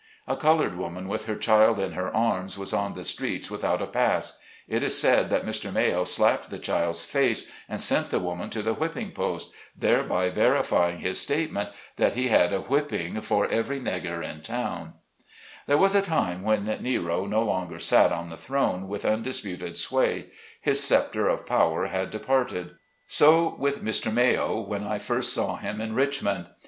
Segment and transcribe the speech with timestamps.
[0.27, 3.85] A colored woman with her child in her arms was on the streets without a
[3.85, 5.71] pass; it is said that Mr.
[5.71, 11.01] Mayo slapped the child's face and sent the woman to the whipping post, thereby, verifying
[11.01, 14.93] his statement, that he had a whipping for every "negger in town"
[15.67, 20.31] There was a time when Nero no longer sat on the throne with undisputed sway;
[20.59, 22.71] his sceptre of power had departed.
[23.05, 24.11] So with Mr.
[24.11, 26.47] Mayo when I first saw him in Richmond.